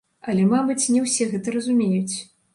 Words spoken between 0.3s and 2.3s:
Але, мабыць, не ўсе гэта разумеюць.